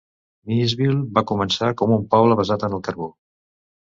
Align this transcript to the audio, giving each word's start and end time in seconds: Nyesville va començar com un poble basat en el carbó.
Nyesville 0.53 1.03
va 1.17 1.23
començar 1.31 1.69
com 1.83 1.93
un 1.99 2.09
poble 2.15 2.39
basat 2.43 2.67
en 2.69 2.77
el 2.79 2.87
carbó. 2.89 3.11